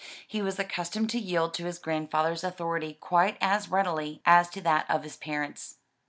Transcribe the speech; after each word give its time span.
He 0.27 0.41
was 0.41 0.57
accustomed 0.57 1.11
to 1.11 1.19
yield 1.19 1.53
to 1.53 1.65
his 1.65 1.77
grandfather's 1.77 2.43
authority 2.43 2.97
quite 2.99 3.37
as 3.39 3.69
readily 3.69 4.19
as 4.25 4.49
to 4.49 4.61
that 4.61 4.89
of 4.89 5.03
his 5.03 5.15
parents. 5.15 5.75